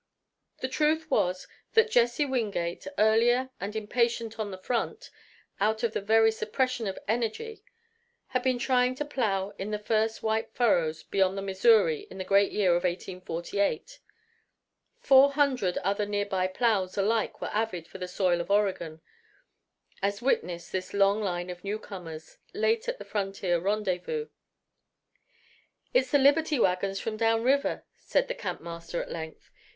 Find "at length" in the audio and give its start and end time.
28.99-29.51